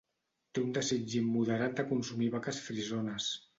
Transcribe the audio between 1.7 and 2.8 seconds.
de consumir vaques